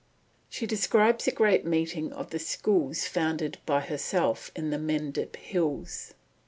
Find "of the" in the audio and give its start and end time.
2.11-2.39